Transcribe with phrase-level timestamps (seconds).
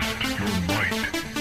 [0.00, 1.33] Test your might.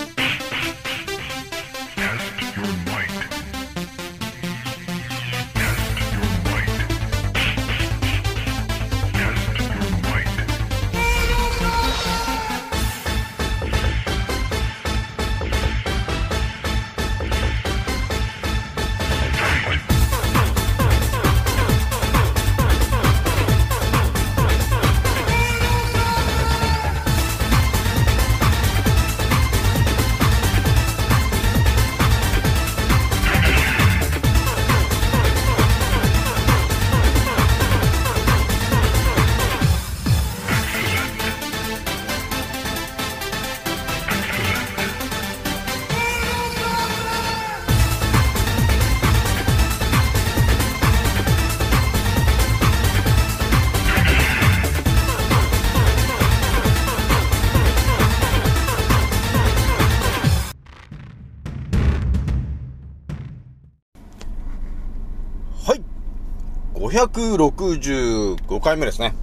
[66.93, 69.15] 565回目ですね。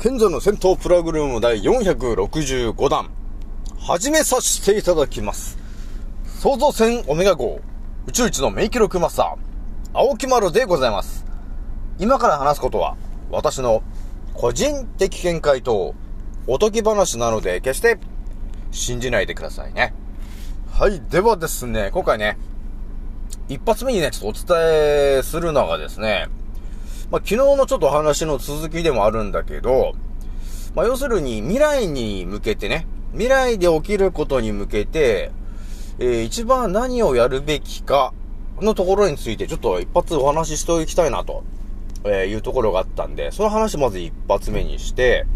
[0.00, 3.08] 賢者の戦闘プログラム第465弾。
[3.78, 5.56] 始めさせていただきます。
[6.40, 7.60] 創造船オメガ号、
[8.08, 11.24] 宇宙一の名記録マスター、青木丸でございます。
[12.00, 12.96] 今から話すことは、
[13.30, 13.84] 私の
[14.34, 15.94] 個人的見解と
[16.48, 18.00] おとぎ話なので、決して
[18.72, 19.94] 信じないでくださいね。
[20.68, 21.00] はい。
[21.08, 22.36] ではですね、今回ね、
[23.48, 26.26] 一発目にね、ちょっとお伝えするのがですね、
[27.10, 29.94] まあ、昨日のちょっとお話の続きでもあるんだけど、
[30.74, 35.32] まあ、要するに未来に向けてね、未来で起きることに向けて、
[35.98, 38.14] えー一番何をやるべきか
[38.60, 41.42] のところについてちょっと一発お話ししておきたいなと、
[42.04, 45.26] えいうところがあったんで、その話まず一発目にして、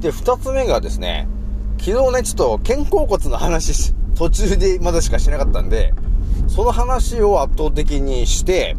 [0.00, 1.28] で、二つ目がですね、
[1.78, 5.94] 昨日ね、ちょっと肩甲骨の話、 途中でまだしかしなかったんで、
[6.48, 8.76] その話を圧倒的にして、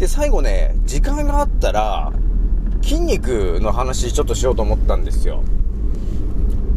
[0.00, 2.10] で、最後ね、時間があったら、
[2.80, 5.42] 筋肉の話ちょっとしようと思ったんですよ。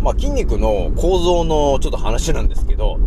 [0.01, 2.99] まあ、筋肉の構造のちょっと話なんですけど、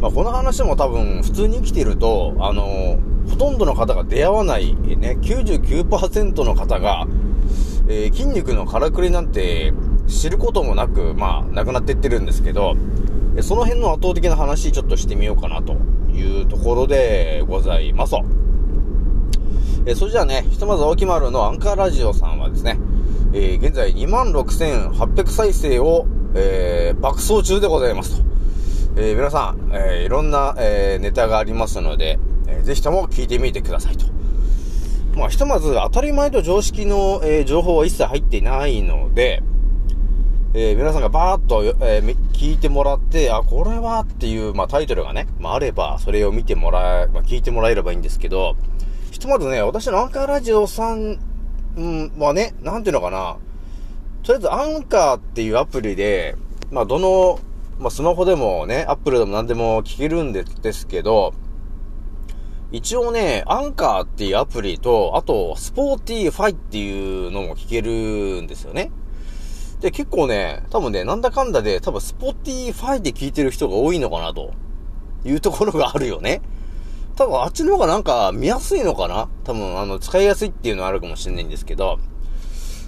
[0.00, 2.98] まあ、この話も多分普通に生きてると、あの、
[3.28, 7.06] ほとんどの方が出会わない、ね、99%の方が、
[7.86, 9.74] えー筋肉のからくりなんて
[10.06, 12.76] 知ることもなく、まあ、なくなっていってるんですけど、
[13.42, 15.74] その辺の圧倒的な話ちょっとしてみようかなと
[16.10, 18.14] いうところでございます。
[19.86, 22.78] えーそれじゃあね、ひとまず青木丸のアンカーラジオさんはですね、
[23.32, 28.24] えー現在26,800再生を、えー爆走中でございますと。
[28.96, 34.06] えー皆さん、えーいろんな、えーネタがありますので、えーぜひとも聞いてみてくださいと。
[35.16, 39.42] まあ、ひとまず当たり前と常識の、えー情報は一切入っていないので、
[40.52, 48.56] えー皆さんがバーッと、えー聞いてもらって、あ、これはっていう、まあ、タイトルがね、まあ、あれば、それを見てもらえ、まあ、聞いてもらえればいいんですけど、
[49.20, 51.18] ひとまずね、私のアンカーラジオさん、
[51.76, 53.36] うん、はね、なんていうのかな、
[54.22, 56.36] とりあえずアンカーっていうアプリで、
[56.70, 57.38] まあ、どの、
[57.78, 61.34] まあ、スマホでもね、アップルでも何でも聞けるんでですけど、
[62.72, 68.90] 一応ね、アンカーっていうアプリと、あと、 Spotify っていうのも聞けるんですよね。
[69.82, 74.54] で、結構ね、多分ね、なんだかんだで、多分 Spotify で聞いてる人が多いのかな、と
[75.26, 76.40] いうところがあるよね。
[77.16, 79.28] 多分あっちの方がなんか見やすいのかな？
[79.44, 81.98] 多分あの、使いやすいっていうのはあるかもしれないんですけど。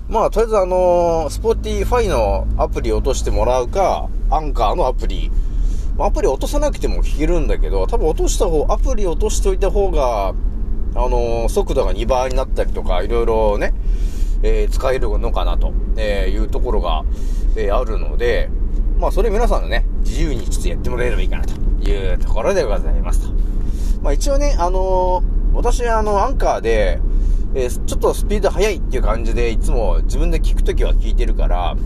[0.09, 5.31] まあ、とりあえずあの Spotify のアプリ落としてもらうか、アンカーのアプリ。
[5.99, 10.35] アプリ落とさなくても聞けるんだけど、多分落とした方、アプリ落としておいた方が、
[10.95, 13.73] あの速度が2倍になったりとか、いろいろね、
[14.43, 17.05] えー使えるのかなと、えいうところが、
[17.57, 18.51] えーあるので、
[18.99, 21.55] まあそれ皆さんのね、自由にちょっとやってもらえればいいかなと
[21.89, 23.52] いうところでございますと。
[24.03, 27.01] まあ一応ね、あのー私あの、アンカーで、
[27.55, 31.77] えーちょっとスピード速いっていう感じで、いつも自分で聞くときは聞いてるから、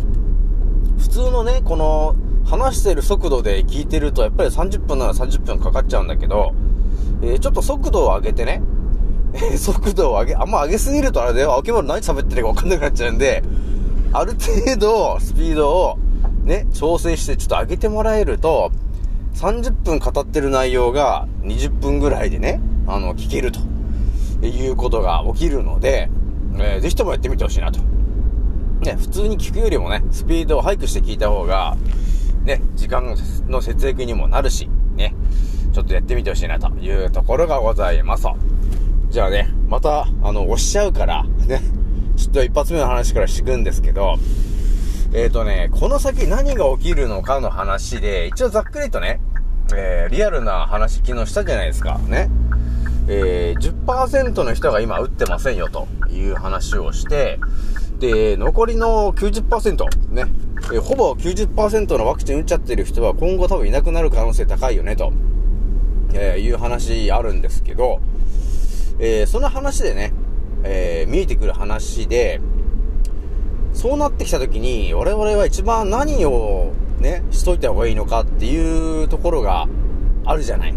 [0.98, 6.54] 普通のね、この、話してる速度で聞いてると、やっぱり30分なら30分かかっちゃうんだけど、
[7.22, 8.62] えーちょっと速度を上げてね、
[9.34, 13.42] え速度を上げ、あんま上げすぎるとあれで、秋丸何喋ってるか分かんなくなっちゃうんで、
[14.12, 15.98] ある程度、スピードを、
[16.44, 18.70] ね、調整してちょっと上げてもらえると、
[19.36, 23.60] 30分語ってる内容が20分ぐらいでね、あの、聞けると
[24.46, 26.08] いうことが起きるので、
[26.58, 27.80] えーぜひともやってみてほしいなと。
[28.80, 31.76] ね、普通に聞くよりもね、スピードを速くして聞いた方が、
[32.44, 33.14] ね、時間
[33.48, 35.14] の節約にもなるし、ね、
[35.74, 38.26] ちょっとやってみてほしいなというところがございます。
[39.10, 41.60] じゃあね、また、あの、押しちゃうから、ね、
[42.16, 44.16] ちょっと一発目の話からしていくんですけど、
[45.12, 49.20] えっ、ー、とね、この先何が起きるのかの話で、一応ざっくりとね、
[49.74, 51.98] えー、リアルな話昨日したじゃないですか。
[51.98, 52.28] ね。
[53.08, 57.38] えー、10%の人が今打ってませんよという話をして、
[58.00, 60.24] で、残りの90%、ね、
[60.72, 65.12] えー、ほぼ90%のワクチン打っちゃってる人は今後多分いなくなる可能性高いよね、と、
[66.14, 68.00] えー、いう話あるんですけど、
[68.98, 70.12] えー、その話でね、
[70.64, 72.40] えー、見えてくる話で、
[73.76, 79.68] そうなってきた時に、我々は一番何をね、しといた方がいいのかっていうところが
[80.24, 80.72] あるじゃない。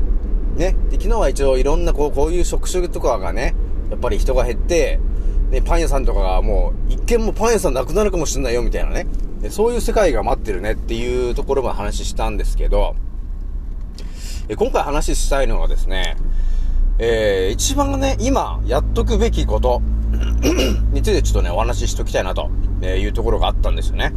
[0.58, 0.76] ね。
[0.90, 3.56] で、昨日は一応いろんなこう、こういう職種とかがね、
[3.90, 5.00] やっぱり人が減って、
[5.50, 9.08] ね、パン屋さんとかがもう、一見もパン屋さんなくなるかもしれないよみたいなね。
[9.42, 12.96] でそういう世界が待ってるねっていうところも話したんですけど、
[14.58, 16.18] 今回話したいのはですね、
[17.02, 19.82] えー、一番ね、今、やっとくべきこと
[20.92, 22.50] についてちょっとね、お話ししときたいなと
[22.84, 24.14] いうところがあったんですよね。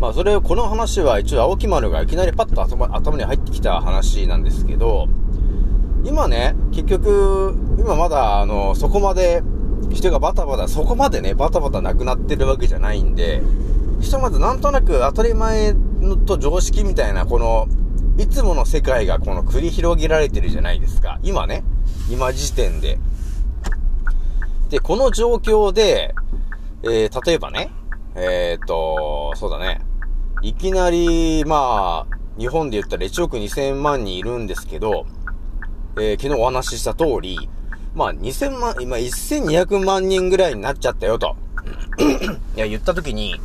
[0.00, 5.08] まあ、それ、この話は一応青木丸がいきなりパッと頭頭に入ってきた話なんですけど、
[6.04, 9.42] 今ね、結局、今まだ、あの、そこまで、
[9.90, 13.42] 人がバタバタ、そこまでね、バタバタなくなってるわけじゃないんで、
[14.00, 17.68] ひとまずなんとなく当たり前のと常識みたいな、この、
[18.20, 21.18] いつもの世界がこの繰り広げられてるじゃないですか。
[21.22, 21.64] 今ね。
[22.10, 22.98] 今時点で。
[24.68, 26.14] で、この状況で、
[26.82, 27.70] えー、例えばね、
[28.14, 29.80] えー、っと、そうだね。
[30.42, 35.06] いきなり、まあ、日本で言ったら1億2000万人いるんですけど、
[35.96, 37.48] えー、昨日お話しした通り、
[37.94, 41.36] まあ、2000万、今1200万人ぐらいになっちゃったよと。
[42.54, 43.40] いや、言った時に、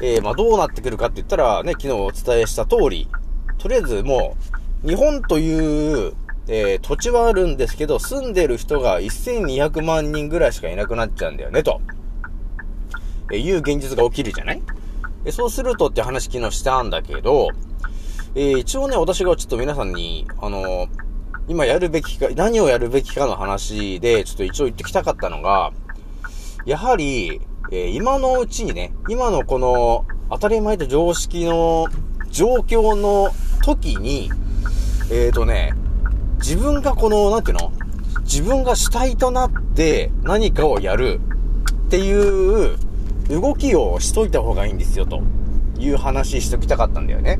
[0.00, 3.10] えー、まあ、どうなってくるかって言ったら、ね、昨日お伝えした通り、
[3.66, 4.36] とりあえずも
[4.84, 6.12] う、日本という、
[6.46, 11.80] えー、土地はあるんですけど、住んでる人が1200万人ぐらいしかいなくなっちゃうんだよね、と。
[13.32, 14.62] えー、いう現実が起きるじゃない？
[15.24, 17.48] えそうするとって話昨日したんだけど、
[18.36, 20.86] えー、一応ね、私がちょっと皆さんに、あの
[21.48, 25.72] 今やるべきか、何をやるべきかの話で、ちょっと一応言ってきたかったのが、
[26.66, 27.40] やはり、
[27.72, 31.88] え今のうちにね、今のこの、当たり前と常識の
[32.36, 33.30] 状況の
[33.62, 34.30] 時に、
[35.10, 35.72] えっ、ー、とね、
[36.36, 37.72] 自分がこの、なんていうの？
[38.24, 41.20] 自分が主体となって何かをやる
[41.86, 42.76] っていう
[43.30, 45.22] 動きをしといた方がいいんですよ、と
[45.78, 47.38] いう話しときたかったんだよね。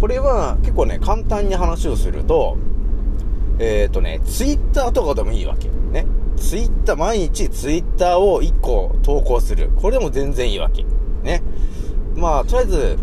[0.00, 2.56] これは結構ね、簡単に話をすると、
[3.58, 5.68] えっ、ー、とね、ツイッターとかでもいいわけ。
[5.68, 6.06] ね。
[6.38, 9.70] ツイッター、毎日ツイッターを1個投稿する。
[9.76, 10.86] これでも全然いいわけ。
[11.22, 11.42] ね。
[12.14, 12.98] まあ、とりあえず、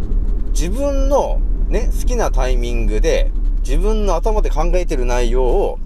[0.53, 5.79] 自分のね、好きなタイミングで、自分の頭で考えてる内容を、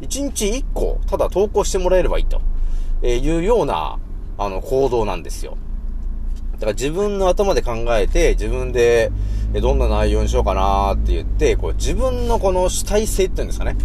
[0.00, 2.40] 1日1個、ただ投稿してもらえればいいと、
[3.02, 3.98] えいうような、
[4.36, 5.56] あの、行動なんですよ。
[6.54, 9.12] だから自分の頭で考えて、自分で、
[9.62, 13.76] どんな内容にしようかなって言って、こう、自分のこの主体性っていうんですかね。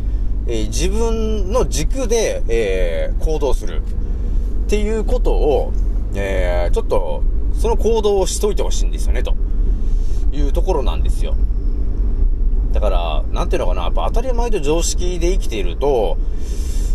[0.48, 3.82] え、自分の軸で、えー、行動する。
[4.66, 5.72] っていうことを、
[6.16, 9.36] えー、ちょっと、その行動をしといてほしいんですよね、と。
[10.34, 11.36] いうところなんですよ。
[12.72, 16.18] だから、なんていうのかな、やっぱ当たり前と常識で生きていると、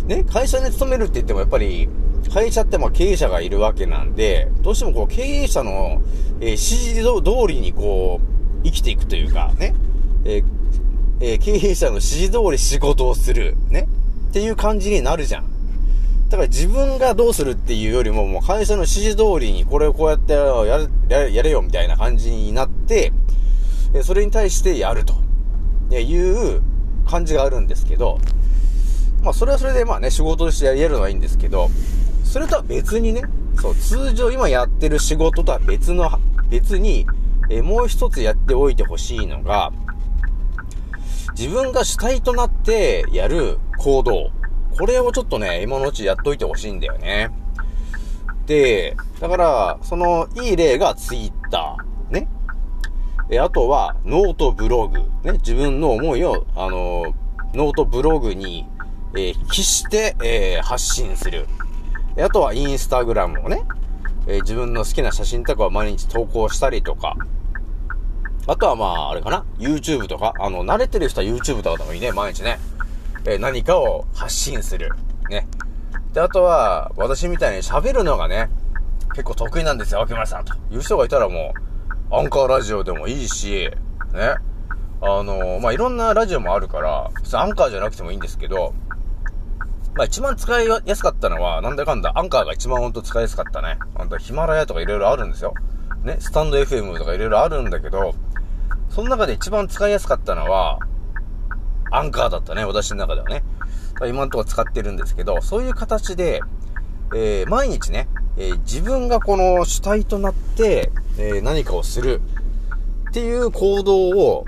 [0.07, 1.87] ね、会社に勤めるって言ってもやっぱり、
[2.33, 6.01] 会社ってまあ経営者がいるわけなんで、どうしてもこう経営者の、
[6.41, 9.73] えー、指示通りにこう、生きていくというか、ね、
[10.25, 10.43] えー
[11.21, 13.87] えー、経営者の指示通り仕事をする、ね、
[14.29, 15.58] っていう感じになるじゃん。
[16.29, 23.11] だから自分がどうするっていうよりも、もう会社の指示通りにこれをこうやってやれ、やれよみたいな感じになって、
[24.03, 25.15] それに対してやると
[25.95, 26.61] いう
[27.07, 28.19] 感じがあるんですけど、
[29.23, 31.71] まあそれはそれでまあね、仕事としてやれるのはいいんですけど、
[32.23, 33.23] それとは別にね、
[33.59, 36.11] そう、通常今やってる仕事とは別の、
[36.49, 37.07] 別に、
[37.49, 39.71] えもう一つやっておいてほしいのが、
[41.35, 44.29] 自分が主体となってやる行動。
[44.77, 47.31] これをちょっとね、今のうちやっといてほしいんだよね。
[48.45, 52.13] で、だから、その、いい例がツイッター。
[52.13, 52.27] ね。
[53.29, 54.99] え、あとは、ノートブログ。
[55.23, 55.33] ね。
[55.33, 57.13] 自分の思いを、あの、
[57.53, 58.67] ノートブログに、
[59.15, 61.47] えー、記して、えー、発信する。
[62.17, 63.63] あとは、インスタグラムをね、
[64.25, 67.15] えー、自分の好きな写真とかを毎日投稿したりとか、
[68.47, 72.57] あとはまあ、あれかな ?YouTube とか、あの、慣れてる人は YouTube とかでもいいね、毎日ね。
[73.29, 74.91] えー、何かを発信する。
[75.29, 75.47] ね。
[76.13, 78.49] で、あとは、私みたいに喋るのがね、
[79.09, 80.53] 結構得意なんですよ、秋村さんと。
[80.71, 81.53] いう人がいたらも
[82.09, 83.69] う、アンカーラジオでもいいし、
[84.13, 84.35] ね。
[85.01, 88.73] あのまあ、いろんなラジオもあるから、普通アンカーじゃなくてもいいんですけど、
[89.93, 93.77] まあ、一番使いやすかったのは、なんだかんだ、アンカーが一番ほんと使いやすかったね。
[93.93, 95.53] ほんと、ヒマラヤとかいろいろあるんですよ。
[96.03, 98.15] ね、スタンド FM とかいろいろあるんだけど、
[98.89, 100.79] その中で一番使いやすかったのは、
[101.91, 103.43] アンカーだったね、私の中ではね。
[104.07, 106.41] 今のとこ使ってるんですけど、そういう形で、
[107.13, 112.21] えー、毎日ね、えー、自分がこの主体となって、えー、何かをする
[113.09, 114.45] っていう行動を、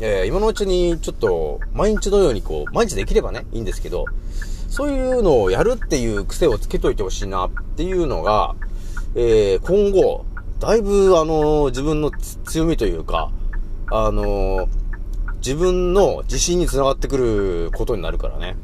[0.00, 4.06] え、今のうちにちょっと毎日のようにこう、毎日できればね、いいんですけど、
[4.68, 8.54] そういうのをやるっていう癖をつけといてほしいなっていうのが、
[9.14, 10.24] え、今後、
[10.60, 12.10] だいぶあの自分の
[12.44, 13.30] 強みというか、
[13.90, 14.68] あの
[15.44, 18.56] 自分の自信につながってくることになるからね。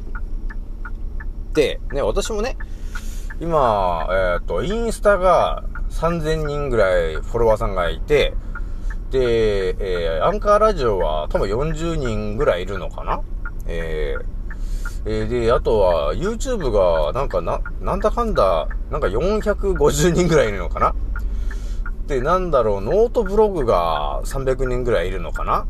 [1.53, 2.57] で、ね、私もね、
[3.39, 8.33] 今、えっ、と、インスタが3000人ぐらいフォロワーさんがいて、
[9.11, 13.21] で、えー、アンカーラジオは多分40人ぐらいいるのかな？
[13.67, 14.23] えー、
[15.05, 20.95] えー、で、あとは YouTube がなんかな、なんだかんだ、なんか450人ぐらいいるのかな？
[22.07, 25.67] で、なんだろう、ノートブログが300人ぐらいいるのかな？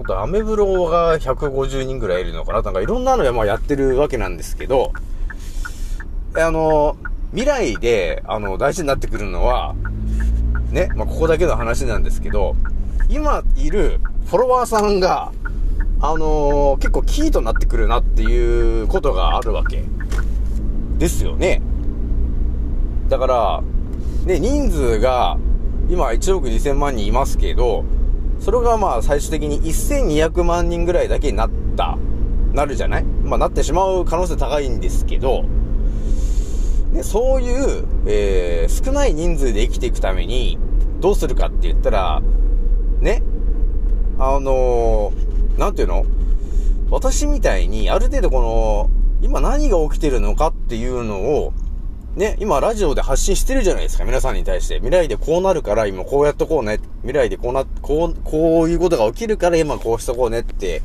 [0.00, 2.62] ほんと、アメブロが150人ぐらいいるのかな？
[2.62, 4.94] なんかいろんなのや、まあ、やってるわけなんですけど、
[6.34, 6.96] あの、
[7.32, 9.74] 未来で、あの、大事になってくるのは、
[10.70, 12.56] ね、まあ、ここだけの話なんですけど、
[13.10, 15.32] 今いるフォロワーさんが、
[16.00, 19.84] あのー、結構キーとなってくるなっていうことがあるわけ。
[20.96, 21.60] ですよね。
[23.10, 23.62] だから、
[24.24, 25.36] ね、人数が、
[25.90, 27.84] 今1億2000万人いますけど、
[28.40, 31.98] それがまあ最終的に1200万人ぐらいだけになった、
[32.52, 33.04] なるじゃない？
[33.04, 35.44] まあなってしまう可能性高いんですけど、
[36.92, 40.58] ね、そういう、えー、少ない人数で生きていくために、
[41.00, 42.20] どうするかって言ったら、
[43.00, 43.22] ね、
[44.18, 46.04] あのー、なんていうの？
[46.90, 48.90] 私みたいに、ある程度この、
[49.22, 51.52] 今何が起きてるのかっていうのを、
[52.20, 54.74] ね、今ラジオで発信してるじゃないですか、皆さんに対して。
[54.74, 56.78] 未来でこうなるから今こうやっとこうね。
[57.00, 60.82] 未来でこうな、こう、こういうことが起きるから今こうしとこうねって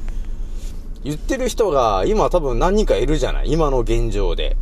[1.03, 4.55] 言ってる人が今多分何人かいるじゃない今の現状で。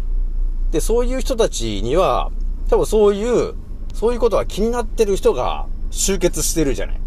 [0.72, 2.32] で、そういう人たちには、
[2.72, 3.53] 多分そういう、
[3.94, 7.01] そういうことが気になってる人が集結してるじゃない。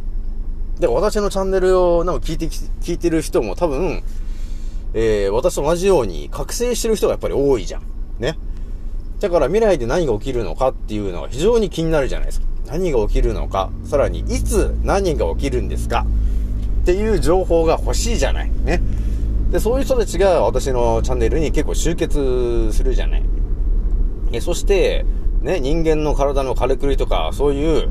[0.79, 4.05] で、私のチャンネルをなんか聞いて、聞いてる人も多分、
[4.95, 7.83] えー、私と同じように覚醒してる人がやっぱり多いじゃん。
[8.21, 8.39] ね。
[9.21, 12.47] だから未来で何が起きるのかっていうのが非常に気になるじゃないですか。
[12.67, 16.05] 何が起きるのか、さらにいつ何が起きるんですか？
[16.83, 18.51] っていう情報が欲しいじゃない。
[18.65, 18.81] ね。
[19.51, 23.23] で、そういう人たちが私のチャンネルに結構集結するじゃない。
[24.33, 25.05] え、そして、
[25.43, 27.89] ね、人間の体のからくりとか、そういう、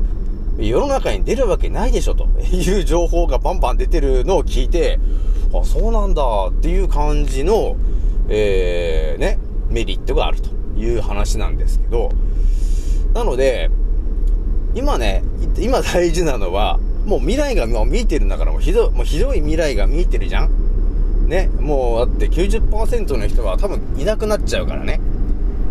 [0.58, 4.98] 世の中に出るわけないでしょ、と いう情報がバンバン出てるのを聞いて、
[5.52, 7.76] あ、そうなんだっていう感じの、
[8.28, 9.38] えー、ね、
[9.70, 12.10] メリットがあるという話なんですけど、
[13.14, 13.70] なので、
[14.74, 15.22] 今ね、
[15.58, 25.00] 今大事なのは、もう未来がもう見えてるんだから、もうひどい、もうひどい未来が見えてるじゃんね、もうだって90%の人は多分いなくなっちゃうからね。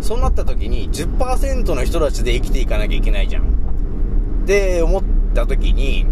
[0.01, 3.43] そうなった時に10%の人たちで生きていかなきゃいけないじゃん。
[4.43, 6.05] って思った時に、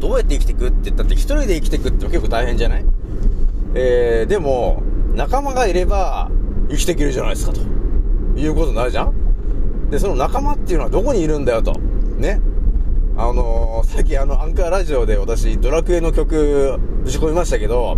[0.00, 2.84] どうやって生きていくって言ったって一人で生きていくって結構大変じゃない？
[3.74, 4.82] えー、でも、
[5.14, 6.30] 仲間がいれば
[6.68, 7.60] 生きていけるじゃないですかと。
[8.36, 11.72] いうことになるじゃんで、その仲間っていうのはどこにいるんだよと。
[12.18, 12.40] ね。
[13.16, 17.96] あのー、最近あの、アンカーラジオで私、ドラクエの曲、打ち込みましたけど、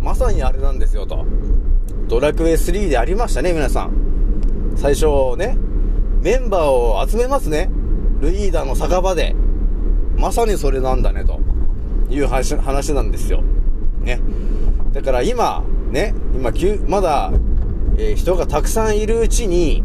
[0.00, 1.26] まさにあれなんですよと。
[2.06, 4.72] ドラクエ3でありましたね、皆さん。
[4.76, 5.58] 最初ね、
[6.22, 7.68] メンバーを集めますね。
[8.20, 9.34] ルイーダーの酒場で。
[10.16, 11.40] まさにそれなんだね、と
[12.10, 13.42] いう話話なんですよ。
[14.00, 14.20] ね。
[14.92, 16.52] だから今、ね、今、
[16.86, 17.32] まだ、
[17.98, 19.82] えー、人がたくさんいるうちに、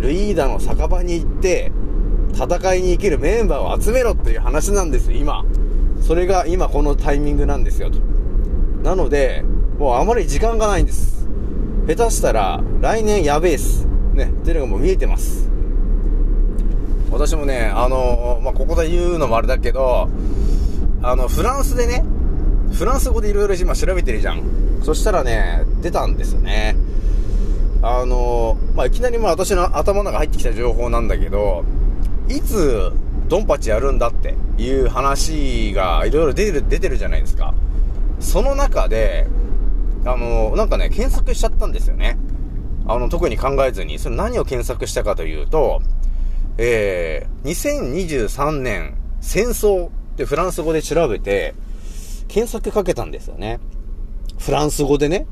[0.00, 1.72] ルイーダの酒場に行って、
[2.34, 5.44] 戦いに生きるメンバーを集めろっていう話なんですよ、今。
[6.00, 8.00] それが今このタイミングなんですよ、と。
[8.82, 9.44] なので、
[9.78, 11.28] もうあまり時間がないんです。
[11.86, 13.86] 下手したら、来年やべえっす。
[14.14, 15.48] ね、っていうのがもう見えてます。
[17.12, 20.08] 私もね、あのまあ、ここで言うのもあれだけど、
[21.02, 22.04] あの、フランスでね、
[22.72, 24.42] フランス語でいろいろ今調べてるじゃん。
[24.82, 26.76] そしたらね、出たんですよね。
[27.86, 31.66] あのまあ、いきなりまあ私の頭の中入ってきた情報なんだけど、
[32.30, 32.90] いつ、
[33.28, 37.52] ドンパチやるんだっていう話がいろいろ出てる、出てるじゃないですか。
[38.20, 39.26] その中で、
[40.06, 42.16] あの、なんかね、検索しちゃったんですよね。
[42.86, 43.98] あの、特に考えずに。
[43.98, 45.82] それ何を検索したかというと、
[46.56, 51.54] えー、2023年戦争ってフランス語で調べて、
[52.28, 53.60] 検索かけたんですよね。
[54.38, 55.26] フランス語でね。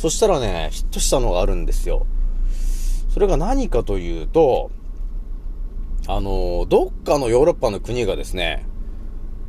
[0.00, 2.06] そしたらね、ヒットしたのがあるんですよ。
[3.12, 4.70] それが何かというと、
[6.08, 8.64] あの、どっかのヨーロッパの国がですね、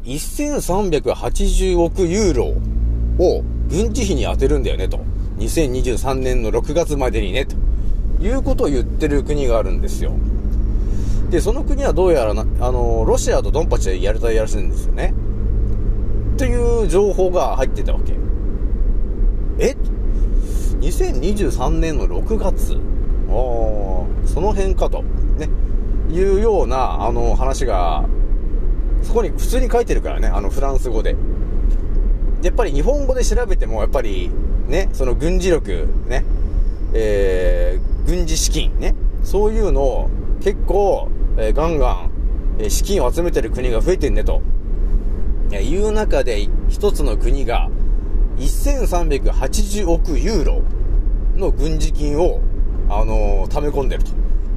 [0.04, 2.48] 1380億ユーロ
[3.26, 5.00] を軍事費に充てるんだよねと。
[5.38, 7.56] 2023年の6月までにね、と
[8.22, 10.12] いうことを言ってる国があるんですよ。
[11.30, 15.14] で、その国はどうやらな、あの、ロシアとドンパチでやりたいらしいんですよね。
[16.36, 18.16] という情報が入ってたわけ。
[19.60, 19.78] え
[20.82, 22.78] ?2023 年の6月、
[24.26, 25.04] その辺かと。
[25.38, 25.50] ね。
[26.12, 28.04] いうような、あの、話が、
[29.02, 31.16] そこに普通に書いてるからね、あの、フランス語で。
[32.44, 34.30] やっぱり日本語で調べても、やっぱり、
[34.68, 36.26] ね、その軍事力、ね、
[36.94, 40.10] えー、軍事資金、ね、そういうのを
[40.42, 42.12] 結構、えー、ガンガン、
[42.60, 44.42] えー、資金を集めてる国が増えてんねと。
[45.52, 47.70] いう中で、一つの国が、
[48.44, 50.62] 1380億ユーロ
[51.36, 52.42] の軍事金を、
[52.90, 54.12] あのー、溜め込んでると。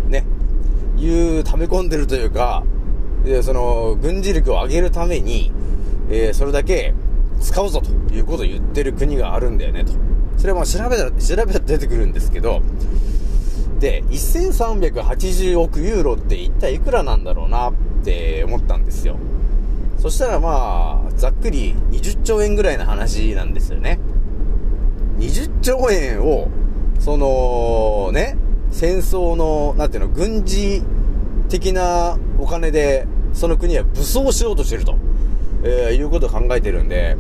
[0.09, 0.25] ね。
[0.97, 2.63] いう、溜め込んでるというか、
[3.25, 5.53] で、その、軍事力を上げるために、
[6.11, 6.93] えー、それだけ
[7.41, 9.93] 使うぞということを言ってる国があるんだよねと。
[10.37, 12.61] それはまあ調べたら、調べたら出てくるんですけど、
[13.81, 17.73] で、1380億ユーロって一体いくらなんだろうなっ
[18.05, 19.17] て思ったんですよ。
[19.99, 23.99] そしたらまあ、ざっくり20兆円ぐらいの話なんですよね。
[25.19, 26.49] 20兆円を、
[26.99, 28.37] その、ね、
[28.71, 30.83] 戦争の、なんていうの、軍事
[31.49, 34.97] 的なお金で、その国は武装しようとしてると、
[35.63, 37.17] えー、いうことを考えてるんで、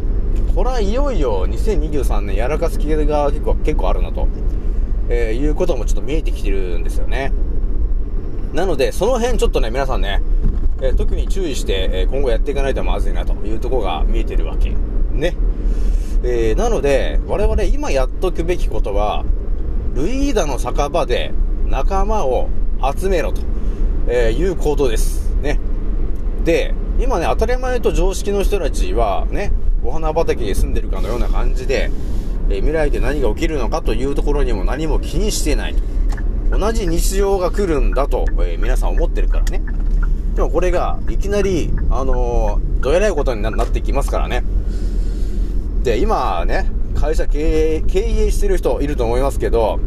[0.55, 4.29] これはいよいよ2023年やらかす気が結構、結構あるなと、
[5.09, 7.33] えー、いうこともちょっと見えてきてるんですよね。
[8.53, 10.23] なので、その辺ちょっとね、皆さんね、
[10.81, 14.75] えー、特に注意して、え今後やっていかないとまずいなというところが見えてるわけ。
[15.13, 15.37] ね。
[16.23, 19.25] えー、なので、我々今やっとくべきことは、
[19.95, 21.33] ルイーダの酒場で
[21.67, 22.49] 仲間を
[22.97, 23.43] 集めろと、
[24.09, 25.35] えいう行動です。
[25.43, 25.61] ね。
[26.45, 31.91] で、今ね、当たり前と常識の人たちは、ね、お花畑に住んでるかのような感じで、
[32.51, 35.75] え未来で何が起きるのかというところにも何も気にしてない。
[36.51, 39.63] 同じ日常が来るんだと、え、皆さん思ってるからね。
[40.35, 44.43] でもこれが、いきなり、あのー、どえらいことになってきますからね。
[45.85, 49.79] で、今ね、会社経営、経営してる人いると思いますけど、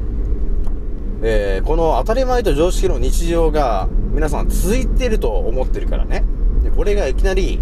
[1.22, 6.24] えー、この当たり前と常識の日常が皆さん続いてると思ってるからね。
[6.64, 7.60] で、これがいきなり、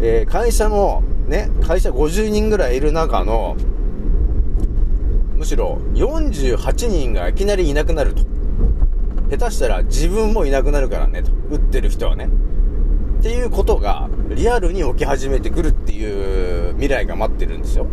[0.00, 3.56] えー、会社の、ね、会社50人ぐらいいる中の、
[5.36, 8.22] むしろ48人がいきなりいなくなると。
[9.30, 11.30] 下手したら自分もいなくなるからね、と。
[11.50, 12.28] 打ってる人はね。
[13.20, 17.86] っていうことがリアルに起き始めてくるっていう未来が待ってるんですよ。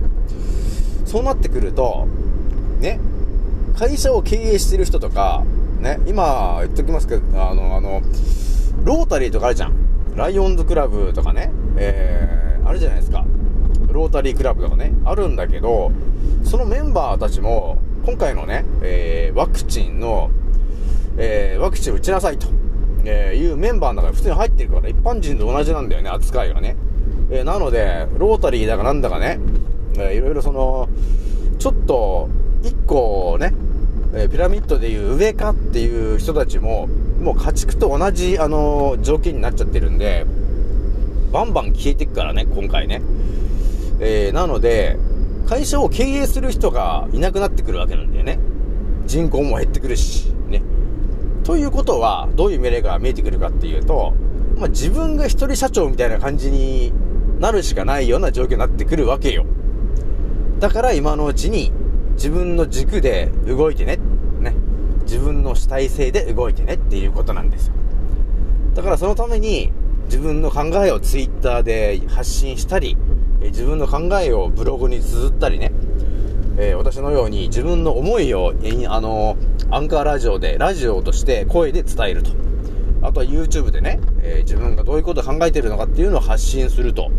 [1.06, 2.08] そうなってくると、
[2.80, 3.00] ね、
[3.78, 5.44] 会社を経営してる人とか、
[5.80, 8.02] ね、今言っときますけど、あの、あの、
[8.84, 9.74] ロータリーとかあるじゃん。
[10.16, 13.24] ライオンズクラブとかね、えー、あるじゃないですか。
[13.92, 15.92] ロータリークラブとかね、あるんだけど、
[16.44, 20.32] そのメンバーたちも、今回のね、えー、ワクチンの、
[21.18, 22.48] えー、ワクチン打ちなさいと、
[23.04, 26.76] えー、いうメンバーの中に普通に入ってるから、一般人と同じなんだよね、扱いがね。
[27.32, 29.40] えー、なので、ロータリーだかなんだかね、
[29.98, 30.88] えー、いろいろその、
[31.58, 32.30] ちょっと、
[32.64, 33.54] 一個ね、
[34.14, 36.88] えー、ピラミッドでいう上かっていう人たちも、
[37.20, 40.26] もう家畜と同じ、あのー、条件になっちゃってるんで、
[41.32, 43.02] バンバン消えてくからね、今回ね。
[44.00, 44.98] えー、なので、
[45.48, 48.40] 会社を経営する人がいなくなってくるわけなんだよね。
[49.06, 50.34] 人口も減ってくるし、
[51.48, 54.14] ということは、どういう未来が見えてくるかっていうと、
[54.58, 56.92] まあ、自分が一人社長みたいな感じに
[57.40, 59.46] なるしかないような状況になってくるわけよ。
[60.60, 61.72] だから今のうちに
[62.16, 63.98] 自分の軸で動いてね。
[64.42, 64.56] ね。
[65.04, 67.76] 自分の主体性で動いてねっていうことなんですよ。
[68.74, 69.72] だからそのために
[70.08, 72.98] 自分の考えをツイッターで発信したり、
[73.40, 75.72] 自分の考えをブログに綴ったりね、
[76.60, 79.38] えー、私のように自分の思いをえ、あの
[79.70, 82.32] アンカーラジオで、ラジオとして声で伝えると。
[83.04, 87.12] あとは YouTube でね、えー、自分がどういうことを考えてるのかっていうのを発信すると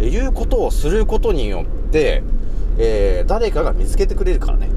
[0.00, 0.06] え。
[0.08, 2.22] いうことをすることによって、
[2.76, 4.68] えー、誰かが見つけてくれるからね。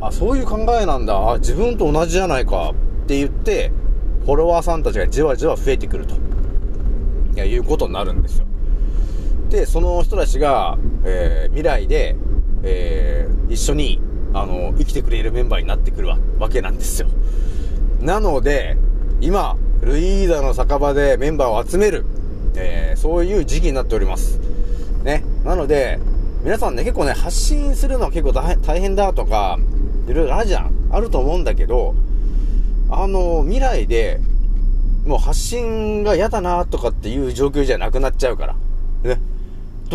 [0.00, 1.36] あ、そういう考えなんだ。
[1.38, 3.72] 自分と同じじゃないかって言って、
[4.24, 6.14] フォロワーさんたちがじわじわ増えてくると。
[6.14, 6.18] い
[7.36, 8.46] や、いうことになるんですよ。
[9.50, 12.16] で、その人たちが、えー、未来で、
[12.64, 14.00] えー、一緒に、
[14.32, 17.08] あの、生きてくれるメンバーになってくるわけなんですよ。
[18.00, 18.76] なので、
[19.20, 22.04] 今、ルイーダの酒場でメンバーを集める、
[22.56, 24.40] えー、そういう時期になっております。
[25.04, 25.24] ね。
[25.44, 25.98] なので、
[26.42, 29.58] 皆さんね、結構ね、発信するのは結構大変だとか、
[30.08, 30.70] いろいろあるじゃん。
[30.90, 31.94] あると思うんだけど、
[32.90, 34.20] あの、未来で、
[35.06, 38.56] もう発信が嫌だなとかっていう状況じゃなくなっちゃうから。
[39.02, 39.20] ね。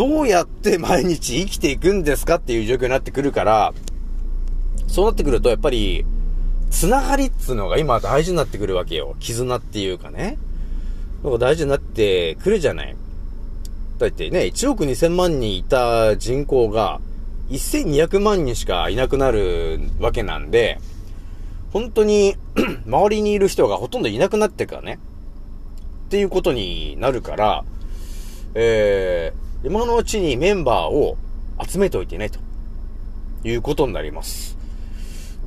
[0.00, 3.74] どうやって毎日生きていくんですかっていう状況になってくるから、
[4.86, 6.06] そうなってくるとやっぱり、
[6.70, 9.14] つながりっつうのが今大事になってくるわけよ。
[9.20, 10.38] 絆っていうかね。
[11.22, 12.96] のが大事になってくるじゃない。
[13.98, 16.98] だってね、1億2000万人いた人口が
[17.50, 20.80] 1200万人しかいなくなるわけなんで、
[21.74, 22.36] 本当に
[22.88, 24.98] 周りにいる人がほとんどいなくなってからね。
[26.06, 27.64] っていうことになるから、
[28.54, 31.18] えー、今のうちにメンバーを
[31.62, 32.38] 集めておいてね、と
[33.44, 34.56] いうことになります。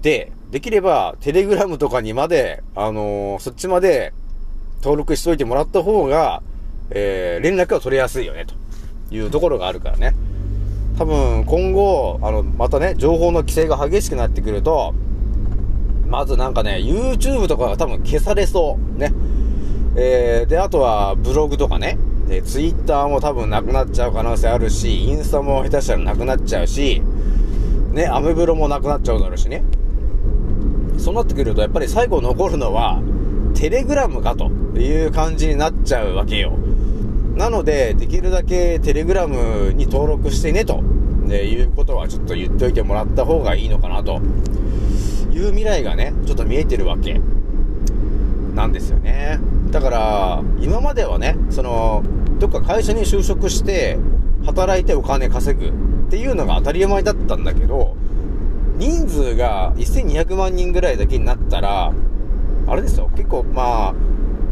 [0.01, 4.13] で、できれば、テレグラムとかにまで、あのーそっちまで
[4.83, 6.43] 登録しといてもらった方が、
[6.91, 10.13] えー、連絡が取れやすいよね、というところがあるからね。
[10.97, 14.93] 多分、今後、あの、またね、情報の規制が激しくなってくると、
[16.07, 18.99] まずなんかね、YouTube とかが多分消されそう。
[18.99, 19.11] ね。
[19.95, 21.97] えー、で、あとは、ブログとかね。
[22.33, 27.03] で、Twitter も多分なくなっちゃう可能性あるし、インスタも下手したらなくなっちゃうし、
[27.91, 29.63] ね、アメブロもなくなっちゃうだろうしね。
[30.97, 32.99] そうなってくると、やっぱり最後残るのは、
[33.53, 34.47] テレグラムかと
[34.79, 36.53] いう感じになっちゃうわけよ。
[37.35, 44.19] なので、できるだけテレグラムに登録してねと、ね、いうことはちょっと言っておいてもらった方がいいのかなと
[45.31, 47.21] いう未来がね、ちょっと見えてるわけ
[48.55, 49.39] なんですよね。
[49.69, 52.03] だから、今まではね、その、
[52.43, 53.97] どっか会社に就職して、
[54.45, 57.95] 働いてお金稼ぐっていうのが当たり前だったんだけど、
[58.75, 61.93] 人数が1200万人ぐらいだけになったら、
[62.67, 63.93] あれですよ、結構まあ、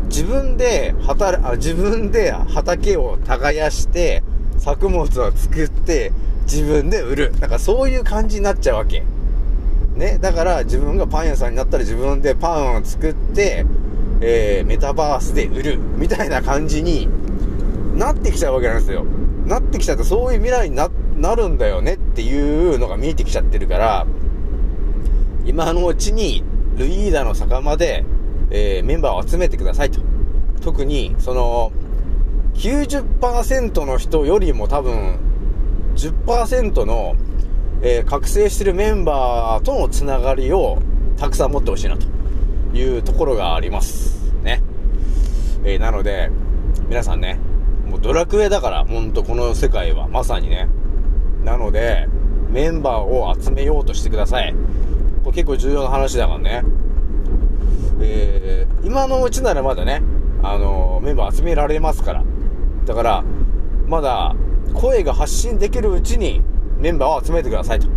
[0.05, 4.23] 自分で働、あ自分で畑を耕して、
[4.57, 7.33] 作物を作って、自分で売る。
[7.41, 9.03] なんかそういう感じになっちゃうわけ。
[9.97, 10.17] ね。
[10.21, 13.65] だから自分がパン屋さんになったら自分でパンを作って、
[14.21, 15.77] えー、メタバースで売る。
[15.97, 17.09] みたいな感じに
[17.95, 19.05] なってきちゃうわけなんですよ。
[19.45, 24.05] なってきちゃってそういう未来にな、なるんだよねっていうのが見えてきちゃってるから、
[25.45, 26.43] 今のうちに、
[26.77, 28.05] ルイーダの酒場で、
[28.49, 30.01] えー、メンバーを集めてくださいと。
[30.61, 31.71] 特に、その、
[32.55, 35.17] 90%の人よりも多分、
[35.95, 37.15] 10%の、
[37.81, 40.77] えー覚醒してるメンバーとのつながりを
[41.17, 42.05] たくさん持ってほしいなと
[42.77, 44.31] いうところがあります。
[44.43, 44.61] ね。
[45.63, 46.29] えーなので、
[46.87, 47.39] 皆さんね、
[48.01, 50.67] ドラクエだから、ほんとこの世界はまさにね。
[51.43, 52.07] なので、
[52.49, 54.53] メンバーを集めようとしてください。
[55.23, 56.63] これ結構重要な話だからね。
[58.01, 60.01] えー、今のうちならまだね、
[60.41, 62.23] あのーメンバー集められますから。
[62.85, 63.23] だから、
[63.87, 64.35] まだ
[64.73, 66.41] 声が発信できるうちに
[66.79, 67.87] メンバーを集めてくださいと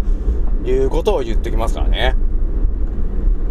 [0.69, 2.14] いうことを言ってきますからね。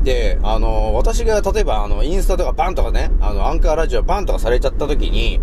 [0.04, 5.42] で、あのー私が例えばあの、インスタとかバンとかね、あの、アンカーラジオバンとかされちゃった時に、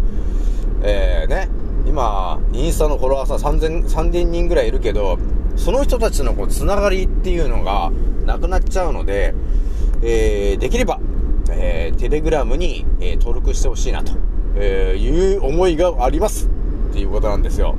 [0.82, 1.48] えー、ね、
[1.86, 5.18] 今、インスタのフォロワーさん3000、3000人ぐらいいるけど、
[5.56, 7.90] その人たちのこう、つながりっていうのが
[8.24, 9.34] なくなっちゃうので、
[10.02, 11.00] えー、できれば、
[11.50, 14.12] えー、テレグラムに、えー登録してほしいなと、
[14.56, 16.48] えいう思いがあります
[16.90, 17.76] っていうことなんですよ。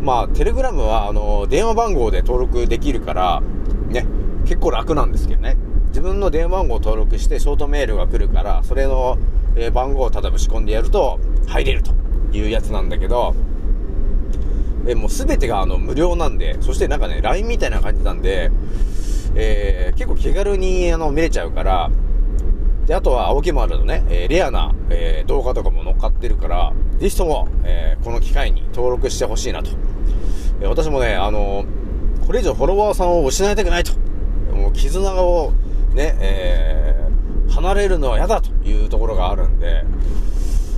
[0.00, 3.42] まあ、テレグラムは、あの、電話番号で登録できるから、
[3.88, 4.06] ね、
[4.44, 5.56] 結構楽なんですけどね。
[5.88, 9.18] 自分の電話番号を登録して、ショートメールが来るから、それの、
[9.56, 11.92] えー番号を例えば仕込んでやると、入れると
[12.32, 13.34] いうやつなんだけど、
[14.86, 18.50] えーもうすべてがあの無料なんで、そしてなんかね、LINE みたいな感じなんで、
[19.34, 21.90] えー結構気軽にあの見れちゃうから、
[22.86, 29.70] で、あとは青木丸のね、えーレアな、えー動画とかも乗っかってるから、ぜひとも、えーこの機会に登録してほしいなと。
[30.60, 31.64] え私もね、あの
[32.26, 33.92] これ以上フォロワーさんを失いたくないと。
[34.54, 35.52] もう絆を
[35.94, 37.05] ね、え
[37.56, 39.82] 離れるのは嫌だというところがあるんで、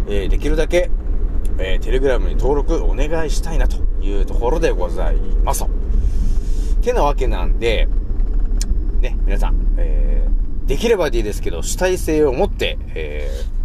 [0.06, 0.90] えーできるだけ、
[1.58, 5.64] えーテレグラムに登録お願いしたいなというところでございます。
[6.82, 7.88] てなわけなんで、
[9.00, 13.58] ね、皆さん、えーできればでいいですけど、主体性を持って、えー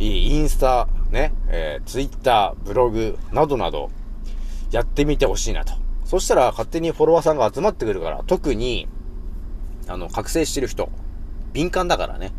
[0.00, 3.90] インスタ、ね、えー、ツイッター、ブログ、などなど、
[4.70, 5.72] やってみてほしいなと。
[6.04, 8.86] そしたら勝手にフォロワーさんが集まってくるから、特に、
[9.88, 10.90] あの、覚醒してる人、
[11.52, 12.32] 敏感だからね。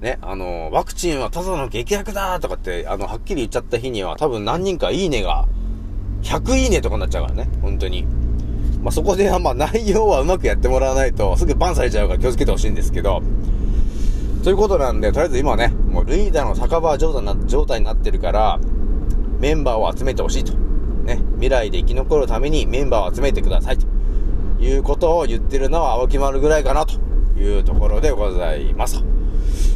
[0.00, 5.46] ね、あの、ワクチンはただの劇薬だとかって、あの、はっきり言っちゃった日には、多分何人かいいねが、
[6.22, 8.04] 100いいねとかになっちゃうからね、本当に。
[8.82, 13.22] まあ、そこでは、まあ、内容はうまくやってもらわないと、すぐバンされちゃうから気をつけてほしいんですけど、
[14.42, 18.58] ということなんで、とりあえず今はね、もうルイーダの酒場状態な状態になってるから、
[19.38, 20.52] メンバーを集めてほしいと。
[21.04, 23.86] ね、未来で生き残るためにメンバーを集めてくださいと。
[24.60, 26.94] いうことを言ってるのは青木丸ぐらいかなと
[27.42, 29.02] いうところでございます。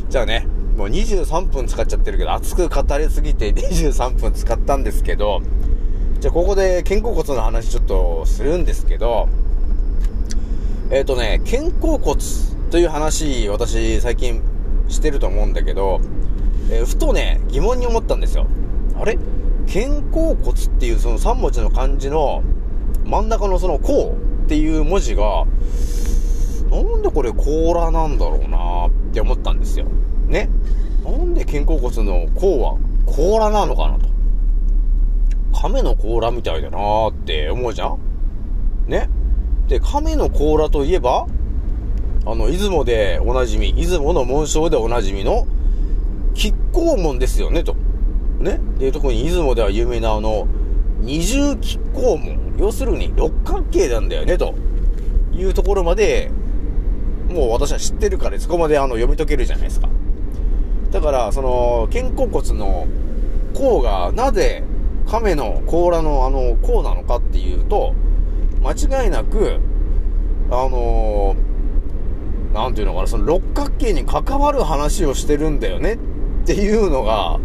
[0.08, 5.40] じゃあね、もう23分使っちゃってるけど、熱く語りすぎて23分使ったんですけど、
[6.20, 9.28] じゃあここで肩甲骨の話ちょっとするんですけど、
[10.90, 12.20] えっ、とね、肩甲骨
[12.70, 14.42] という話、私最近
[14.88, 16.00] してると思うんだけど、
[16.70, 18.46] えーふとね、疑問に思ったんですよ。
[19.00, 19.18] あれ？
[19.66, 22.42] 肩甲骨っていうその3文字の漢字の
[23.04, 25.44] 真ん中のその甲っていう文字が、
[26.70, 29.86] なんでこれ甲羅なんだろうなって思ったんですよ。
[30.26, 30.50] ね？
[31.04, 32.76] なんで肩甲骨の甲は
[33.06, 34.08] 甲羅なのかなと。
[35.60, 37.98] 亀の甲羅みたいだなーって思うじゃん？
[38.88, 39.08] ね？
[39.68, 41.26] で、亀の甲羅といえば、
[42.24, 45.46] あの、出雲でおなじみ、出雲の紋章でおなじみの、
[46.34, 47.74] 亀甲門ですよね、と。
[48.38, 48.60] ね？
[48.78, 50.46] で、特に出雲では有名なあの、
[51.00, 52.54] 二重亀甲門。
[52.58, 54.54] 要するに六角形なんだよね、と
[55.32, 56.30] いうところまで、
[57.36, 59.88] もう私は知ってるから、そこまであの、読み解けるじゃないですか。
[60.90, 62.86] だから、その、肩甲骨の
[63.52, 64.64] 甲がなぜ
[65.06, 67.94] 亀の甲羅のあの甲なのかっていうと、
[68.62, 69.60] 間違いなく、
[70.50, 71.46] あのー
[72.72, 75.98] ていうのかな、その六角形に関わる話をしてるんだよねっ
[76.46, 77.38] ていうのが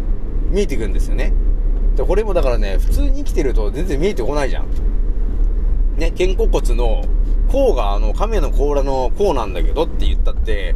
[0.50, 1.34] 見えてくるんですよね。
[1.96, 4.66] で、これもだからね、普通に生きてると全然見えてこないじゃん。
[5.98, 7.04] ね、肩甲骨の
[7.52, 10.74] 甲があの亀の甲羅の甲なんだけどって言ったって、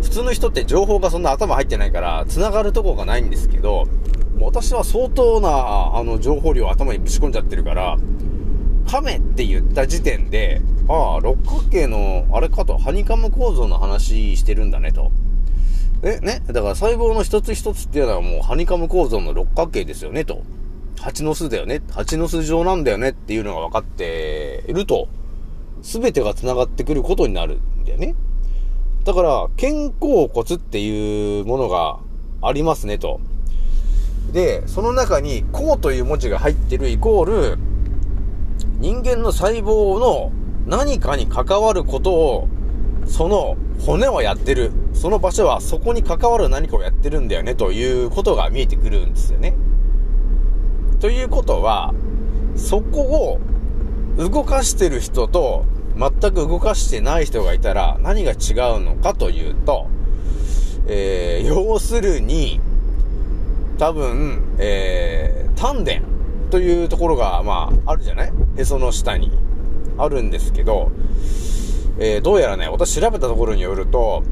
[0.00, 3.86] 普通の人って情報がそんな頭入ってないから、繋がるとこがないんですけど、
[4.40, 7.98] 私は相当な、あの、情報量を頭にぶち込んじゃってるから、
[8.88, 15.10] 亀って言った時点で、ああ、六角形の、あれかと、ハニカム構造の話してるんだねと。
[16.04, 16.42] え、ね？
[16.48, 20.42] だから細胞の一つ一つっていうのはもうハニカム構造の六角形ですよねと。
[21.00, 21.80] 蜂の巣だよね。
[21.92, 25.06] 蜂の巣状なんだよねっていうのが分かっていると、
[25.82, 28.14] すべてが繋がってくることになるんだよね。
[29.04, 31.98] だから、肩甲骨っていうものが
[32.40, 33.20] ありますねと。
[34.32, 37.58] で、その中に、甲という文字が入ってるイコール、
[38.78, 40.32] 人間の細胞の
[40.66, 42.48] 何かに関わることを、
[43.06, 44.70] その骨はやってる。
[44.92, 49.54] その場所はそこに関わる何かをやってるんだよねということが見えてくるんですよね。
[51.00, 51.92] ということは、
[52.54, 53.40] そこを
[54.16, 55.64] 動かしてる人と
[55.96, 59.88] 全く動かしてない人がいたら何が違うのかというと、
[60.86, 62.60] えー、要するに、
[63.78, 66.00] 多分、えー、丹田
[66.50, 68.32] というところが、まあ、あるじゃない？
[68.56, 69.30] へその下に。
[69.98, 70.90] あるんですけど、
[71.98, 74.22] えー、どうやらね、私調べたところによると、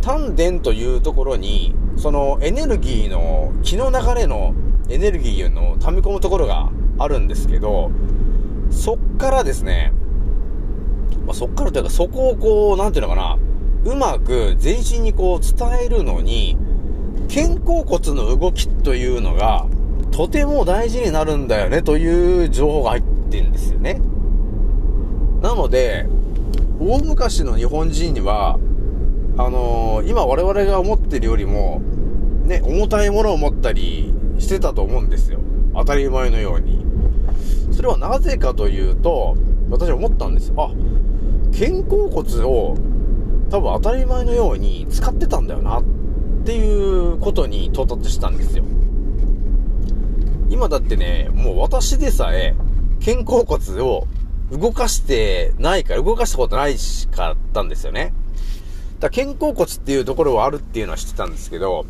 [0.00, 4.54] 丹田というところに、そのエネルギーの、気の流れの
[4.88, 7.92] エネルギーの溜め込むところがあるんですけど、
[8.72, 9.92] そっからですね、
[11.26, 13.38] まあ、そっからというか、そこをこう、なんていうのかな、
[13.84, 16.56] うまく全身にこう伝えるのに、
[17.32, 19.66] 肩甲骨の動きというのが、
[20.10, 24.00] とても大事になるんだよね、という情報が入ってんですよね。
[25.40, 26.06] なので、
[26.80, 28.58] 大昔の日本人には、
[29.38, 31.80] あのー今我々が思ってるよりも、
[32.44, 35.38] ね、重たいものを持ったりしてたと思うんですよ。
[35.74, 36.81] 当たり前のように。
[37.72, 39.36] それはなぜかというと、
[39.70, 40.54] 私は思ったんですよ。
[40.58, 40.70] あ、
[41.52, 42.76] 肩甲骨を
[43.50, 45.82] 多分当たり前のように使ってたんだよなっ
[46.44, 48.64] ていうことに到達したんですよ。
[50.50, 52.54] 今だってね、もう私でさえ
[53.04, 54.06] 肩甲骨を
[54.50, 58.12] 動かしてないから、動かしたことないしかったんですよね。
[59.00, 61.86] だから肩甲骨っていうところはあるっていうのは知ってたんですけど、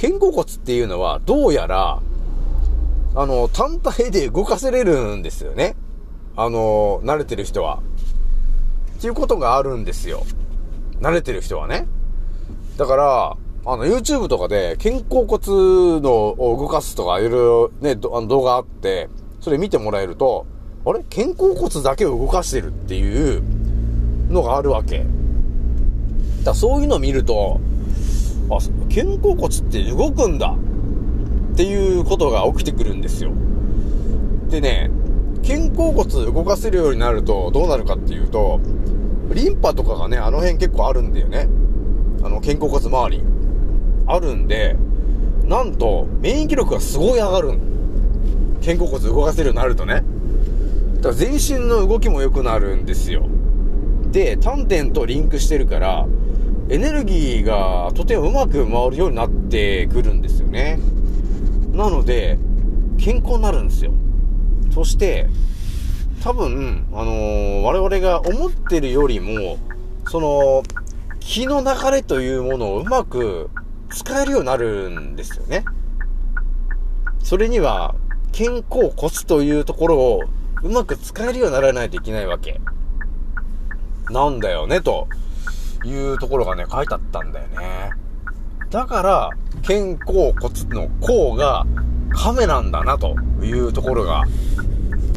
[0.00, 2.00] 肩甲骨っていうのはどうやら、
[3.16, 5.74] あの、単体で動かせれるんですよね。
[6.36, 7.80] あの、慣れてる人は。
[8.98, 10.24] っていうことがあるんですよ。
[11.00, 11.86] 慣れてる人はね。
[12.76, 19.08] だから、あの、YouTube とかで肩甲骨のを動かすとかいろいろね、あの動画あって、
[19.40, 20.46] それ見てもらえると、
[20.84, 21.02] あれ？
[21.04, 23.42] 肩甲骨だけを動かしてるっていう
[24.30, 25.06] のがあるわけ。
[26.44, 27.60] だそういうのを見ると、
[28.50, 28.58] あ、
[28.94, 30.54] 肩甲骨って動くんだ
[31.56, 33.32] っていうことが起きてくるんですよ。
[34.50, 34.90] でね、
[35.42, 38.60] 肩甲骨動かせるようになるとどうなるかっていうと、
[39.32, 41.48] リンパとかがね、あの辺結構あるんだよね。
[42.22, 43.22] あの、肩甲骨周り。
[44.06, 44.76] あるんで、
[45.44, 47.58] なんと、免疫力がすごい上がる。
[48.62, 50.04] 肩甲骨動かせるようになるとね。
[50.96, 53.26] だから全身の動きも良くなるんですよ。
[54.12, 56.06] で、丹田とリンクしてるから、
[56.68, 60.78] エネルギーがとてもうまく回るようになってくるんですよね。
[61.76, 62.38] なので、
[62.98, 63.92] 健康になるんですよ。
[64.72, 65.28] そして、
[66.24, 69.58] 多分、あのー我々が思ってるよりも、
[70.08, 70.62] その、
[71.20, 73.50] 気の流れというものをうまく
[73.90, 75.64] 使えるようになるんですよね。
[77.22, 77.94] それには、
[78.32, 80.22] 肩甲骨というところを
[80.62, 82.60] うまく使えるようにならないといけないわけ。
[84.10, 85.08] なんだよね、と
[85.84, 88.05] いうところがね、書いてあったんだよね。
[88.70, 89.30] だから、
[89.62, 91.66] 肩甲骨の甲が
[92.10, 94.24] 亀なんだな、というところが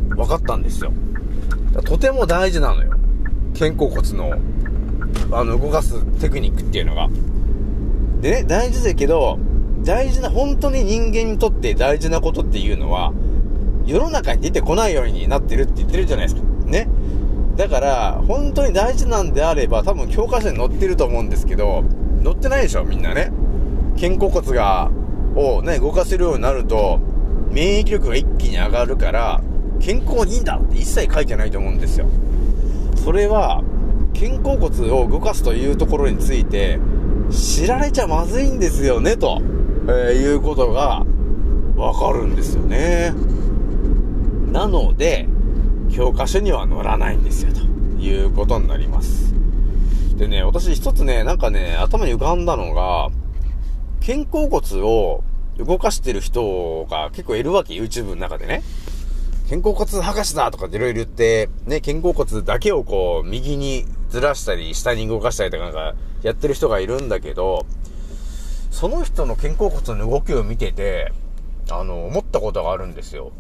[0.10, 0.92] 分かったんですよ。
[1.86, 2.92] とても大事なのよ。
[3.58, 4.34] 肩甲骨の、
[5.32, 7.10] あの、動かすテクニックっていうのが。
[8.22, 9.40] でね、大事だけど、
[9.84, 13.14] 大事な、本当に人間にとって大事なことっていうのは、
[13.86, 16.42] 世の中に出てこないようになってるって言ってるじゃないですか。
[16.66, 16.88] ね。
[17.56, 21.84] だから、本当に大事なんであれば、多分教科書に載ってると思うんですけど、
[22.24, 23.32] 載ってないでしょ、みんなね。
[24.00, 24.92] 肩甲骨が、
[25.36, 27.00] をね、動かせるようになると、
[27.52, 29.42] 免疫力が一気に上がるから、
[29.80, 32.08] 健康にいいんだって一切書いてないと思うんですよ。
[32.96, 33.64] それは、
[34.14, 36.80] 肩甲骨を動かすというところについて、
[37.32, 39.42] 知られちゃまずいんですよね、と、
[39.88, 41.06] えーいうことが、
[41.76, 43.14] わかるんですよね。
[44.52, 45.28] なので、
[45.92, 47.62] 教科書には載らないんですよ、と
[48.02, 49.39] いうことになります。
[50.20, 53.10] でね、私一つね、なんかね、頭に浮かんだのが、
[54.06, 55.24] 肩甲骨を
[55.58, 58.62] 動かしてる人が結構いるわけ、YouTube の中でね。
[59.50, 67.66] 肩甲骨博士だとかっていろいろ言って、ね、肩甲骨だけをこう、右にずらしたり、下に動かしたりとかなんか、やってる人がいるんだけど、
[68.72, 71.14] その人の肩甲骨の動きを見てて、
[71.72, 73.32] あの、思ったことがあるんですよ。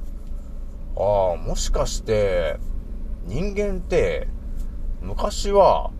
[0.96, 2.56] ああ、もしかして、
[3.26, 4.30] 人間って、
[5.02, 5.92] 昔は、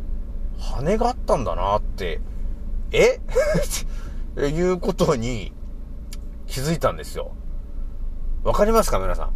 [0.60, 2.20] 羽があったんだなって、
[2.92, 3.20] え？
[4.38, 5.52] いうことに
[6.48, 7.32] 気づいたんですよ。
[8.44, 9.32] わかりますか皆さん？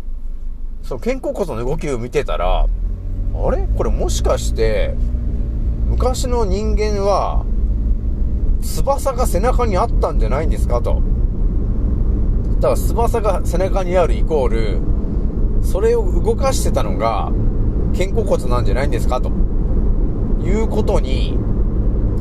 [0.83, 3.67] その肩甲骨の動きを見てたら、あれ？
[3.77, 4.95] これもしかして、
[5.88, 7.45] 昔の人間は、
[8.62, 10.81] 翼が背中にあったんじゃないんですか？
[10.81, 11.01] と。
[12.55, 14.81] だから翼が背中にあるイコール、
[15.65, 17.31] それを動かしてたのが、
[17.97, 19.19] 肩甲骨なんじゃないんですか？
[19.21, 19.31] と。
[20.43, 21.38] いうことに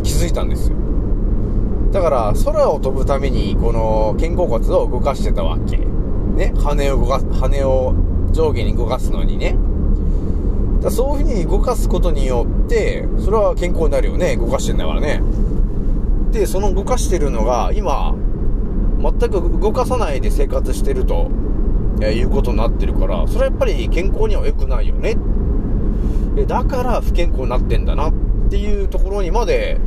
[0.02, 0.76] 気づいたんですよ。
[1.92, 5.76] だから、空を飛ぶために、この肩甲骨を動かしてたわけ。
[5.76, 6.54] ね。
[6.56, 7.94] 羽を動かす、羽を
[8.32, 9.56] 上下に動かすのにね。
[10.80, 14.36] だそういう風に動かすことによって、それは健康になるよね。
[14.36, 15.22] 動かしてんだからね。
[16.32, 18.14] で、その動かしてるのが、今、
[19.00, 21.28] 全く動かさないで生活してると、
[22.00, 25.16] えいうことになってるから、それはやっぱり健康には良くないよね。
[26.36, 28.12] えだから不健康になってんだなっ
[28.50, 29.78] ていうところにまで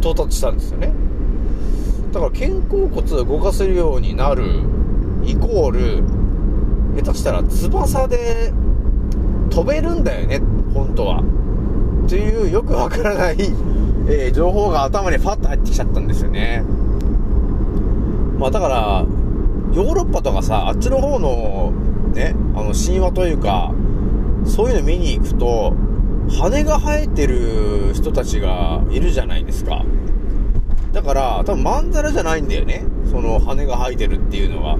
[0.00, 0.92] 到達したんですよね。
[2.12, 4.44] だから肩甲骨を動かせるようになる
[5.24, 6.02] イコール、
[7.02, 8.52] 下手したら翼で
[9.50, 10.40] 飛べるんだよね、
[10.72, 11.22] 本当は。
[12.06, 13.36] っていうよくわからない、
[14.08, 16.62] えー情報が頭にファッと入ってきちゃったんですよね。
[18.38, 19.06] まあだから、
[19.74, 21.72] ヨーロッパとかさ、あっちの方の、
[22.12, 23.72] ね、あの神話というか、
[24.44, 25.74] そういうの見に行くと、
[26.40, 29.84] 羽が生えてる人たちがいるじゃないですか。
[30.92, 32.84] だから、多分まんざらじゃないんだよね。
[33.10, 34.78] その羽が生えてるっていうのは。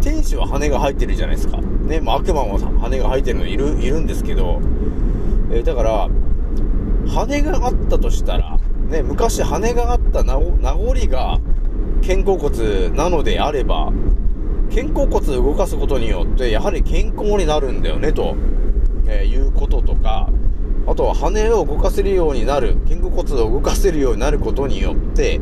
[0.00, 1.58] 天使は羽が生えてるじゃないですか。
[1.58, 4.60] ね、まあ悪魔も羽が生えてるのいる、いるんですけど、
[5.50, 6.08] えーだから、
[7.06, 11.38] 羽があったとしたら、ね、昔羽があった名名残が
[12.06, 13.92] 肩甲骨なのであれば、
[14.74, 18.36] 肩甲骨を動かすことによって、やはり健康になるんだよね、と、
[19.06, 20.28] えーいうこととか、
[20.86, 25.40] あとは羽を動かせるようになる、肩甲骨を動かせるようになることによって、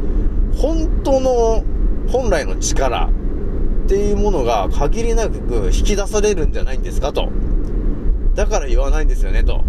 [0.57, 1.65] 本当の、
[2.09, 7.29] 本来の力っていうものが限りなく引き出されるんじゃないんですかと。
[8.35, 9.63] だから言わないんですよね、と。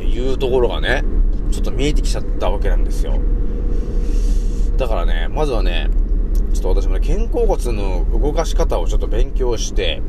[0.00, 1.04] いうところがね、
[1.50, 3.20] ちょっと見えてきちゃったわけなんですよ。
[4.76, 5.88] だからね、まずはね、
[6.54, 10.02] ちょっと私もね、肩甲骨の動かし方をちょっと勉強して、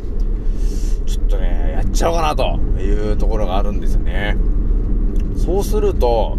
[1.10, 4.38] ちょっとね、やっちゃおうかなというところがあるんですよね。
[5.36, 6.38] そうすると、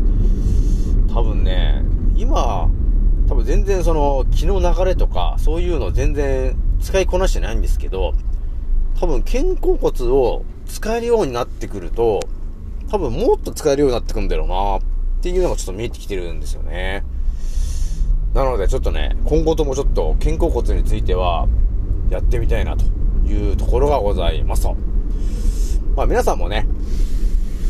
[1.13, 1.83] 多分ね、
[2.15, 2.71] 今、
[3.29, 8.15] 多分全然その、気の流れとか、そういうの全然使いこなしてないんですけど、
[9.01, 12.21] 多分肩甲骨を使えるようになってくると、
[12.89, 14.81] 多分もっと使えるようになってくんだろうなっ
[15.21, 17.05] ていうのがちょっと見えてきてるんですよね。
[18.35, 21.49] なのでちょっとね、今後ともちょっと肩甲骨については
[22.11, 22.85] やってみたいなと
[23.31, 24.69] いうところがございます。
[25.97, 26.67] まあ皆さんもね、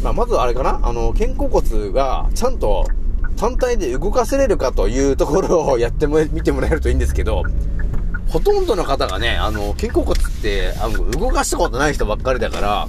[0.03, 2.87] まあまずあれかなあの、肩甲骨がちゃんと
[3.37, 7.45] 単体で動かせれるかというところをやっても、見てもらえるといいんですけど、
[8.29, 12.89] ほとんどの方がね、あの、肩甲骨って、あの、動かしたことない人ばっかりだから、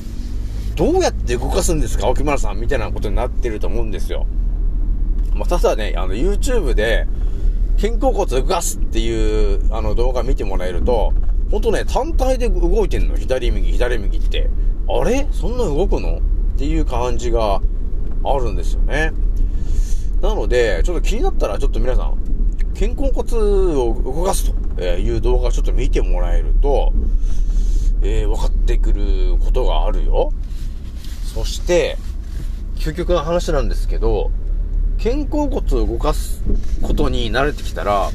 [0.76, 4.28] どうやって動かすんですか沖村さんみたいなことになってると思うんですよ。
[5.34, 7.07] まあ、ただね、あの、YouTube で、
[7.82, 11.13] 肩甲骨動かすっていう、あの動画見てもらえると、
[11.51, 13.17] ほんとね、単体で動いてんの。
[13.17, 14.49] 左右、左右って。
[14.87, 15.27] あれ？
[15.31, 16.19] そんな動くの？
[16.19, 16.21] っ
[16.57, 17.61] ていう感じが
[18.23, 19.11] あるんですよね。
[20.21, 22.17] なので、ちょっと気になったら、ちょっと皆さん、
[22.73, 23.37] 肩甲骨
[23.75, 26.93] を動かすという動画をちょっと見てもらえると、
[28.01, 30.31] えー、分かってくることがあるよ。
[31.33, 31.97] そして、
[32.75, 34.31] 究極の話なんですけど、
[35.03, 36.43] 肩甲骨を動かす
[36.81, 38.09] ことに慣れてきたら、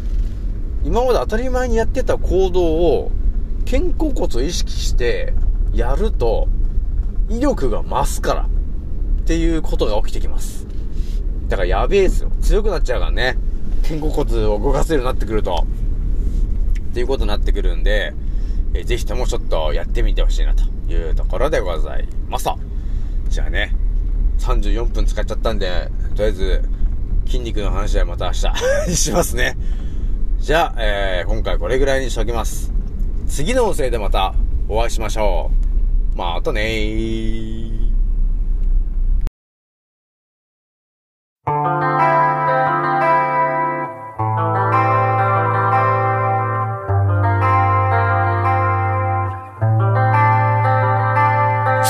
[0.84, 3.10] 今まで当たり前にやってた行動を、
[3.68, 5.34] 肩甲骨を意識して
[5.74, 6.48] やると、
[7.28, 8.46] 威力が増すから、っ
[9.26, 10.66] ていうことが起きてきます。
[11.48, 12.30] だからやべえですよ。
[12.40, 13.36] 強くなっちゃうからね。
[13.82, 15.66] 肩甲骨を動かせるようになってくると。
[16.90, 18.14] っていうことになってくるんで、
[18.74, 22.58] えーぜひともちょっとやってみてほしいなというところでございますと。
[23.28, 23.74] じゃあね、
[24.38, 26.62] 34分使っちゃったんで、とりあえず、
[27.26, 29.56] 筋肉の話はまた明日に しますね。
[30.38, 32.72] じゃあ、えー今回これぐらいにしときます。
[33.28, 34.34] 次の音声でまた
[34.68, 35.50] お会いしましょ
[36.14, 36.16] う。
[36.16, 37.76] またねー。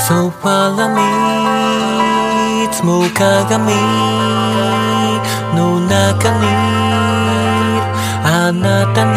[0.09, 0.89] ソファラ
[2.63, 3.73] 見つも鏡
[5.57, 6.86] の中に
[8.47, 9.11] あなたに。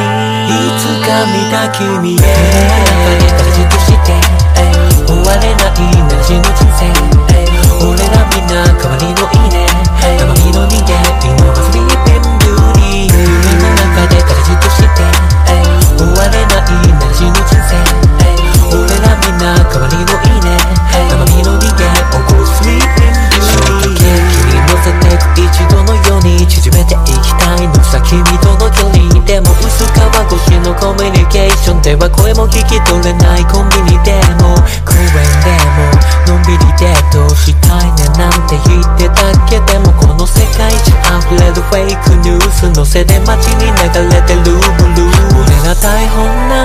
[0.49, 2.17] いつか見た君へ。
[2.17, 2.25] 中
[3.21, 4.17] で形として
[5.05, 6.89] 終われないなしの人生
[7.86, 9.69] 俺らみんな代わりのいいね。
[10.17, 13.13] 生身の人間今はスリーピン
[13.61, 15.05] の中で形として
[15.93, 17.77] 終われないなしの人生
[18.73, 20.57] 俺らみんな代わりのいいね。
[20.89, 23.13] 生身の人間起こす sleeping
[23.45, 24.09] beauty 君
[24.49, 28.01] に乗せてく一度のように縮めていきたいのさ。
[28.01, 34.57] 君との距離でも薄皮越しのコミュニケーションでは声も聞き取れないコンビニでも。
[34.82, 35.05] 公園
[35.45, 36.34] でも。
[36.34, 39.61] のんびりデートしたいねなんて言ってたけ。
[39.69, 40.97] でもこの世界中
[41.30, 42.73] 溢れるフェイクニュース。
[42.73, 44.57] のせで街に流れてる。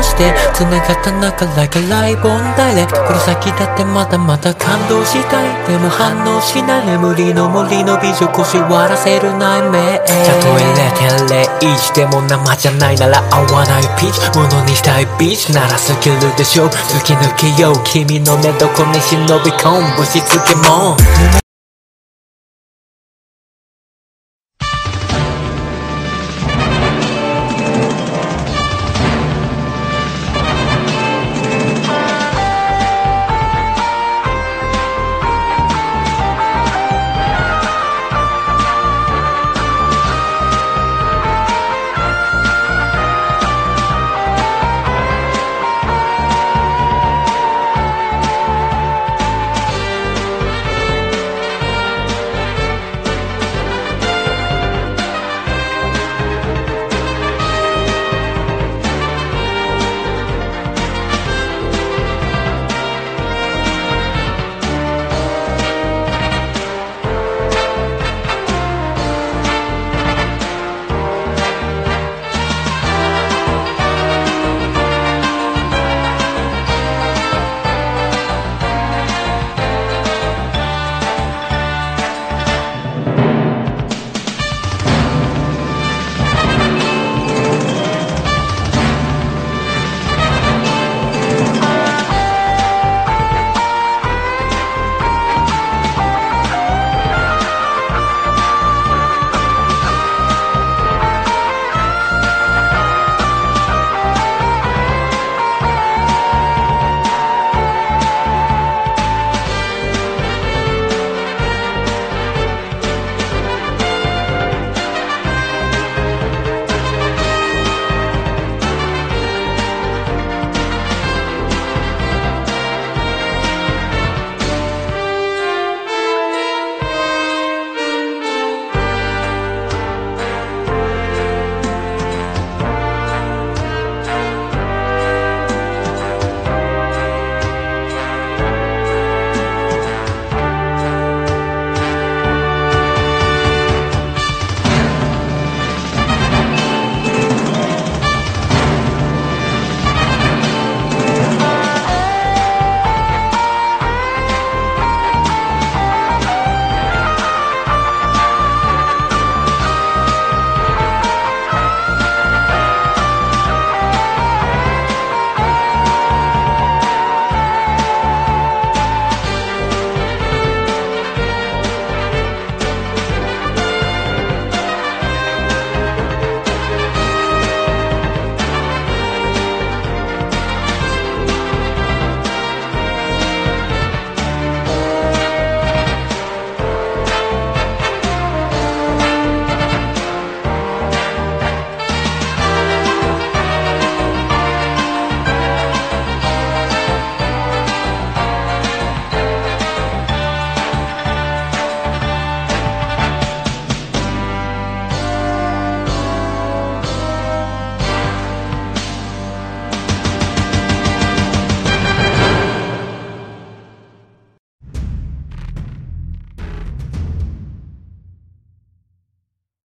[0.04, 5.66] しで繋がった中 like a live on direct この先だってまだまだ感動したい。
[5.66, 6.86] でも反応しない。
[6.86, 14.38] 眠りの森の美女腰割らせる内面たとえ0.01でも生じゃないなら合わないピーチ。
[14.38, 15.52] ものにしたいビーチ。
[15.52, 16.68] ならスキルでしょ。
[16.68, 17.74] 突き抜けよう。
[17.84, 19.96] 君の寝床に忍び込む。
[19.96, 20.96] ぶしつけも